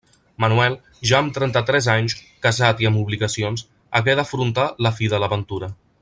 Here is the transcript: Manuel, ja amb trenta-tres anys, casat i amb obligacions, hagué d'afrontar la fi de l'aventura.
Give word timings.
Manuel, 0.43 0.75
ja 1.09 1.17
amb 1.23 1.33
trenta-tres 1.35 1.89
anys, 1.97 2.15
casat 2.47 2.81
i 2.85 2.89
amb 2.91 3.01
obligacions, 3.05 3.67
hagué 3.99 4.19
d'afrontar 4.21 4.69
la 4.87 4.93
fi 5.01 5.11
de 5.15 5.21
l'aventura. 5.25 5.71